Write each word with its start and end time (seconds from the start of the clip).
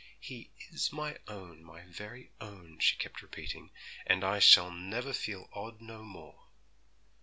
'He 0.19 0.49
is 0.71 0.91
my 0.91 1.19
own, 1.27 1.63
my 1.63 1.83
very 1.85 2.31
own,' 2.41 2.79
she 2.79 2.95
kept 2.97 3.21
repeating; 3.21 3.69
'and 4.07 4.23
I 4.23 4.39
shall 4.39 4.71
never 4.71 5.13
feel 5.13 5.47
odd 5.53 5.79
no 5.79 6.03
more!' 6.03 6.47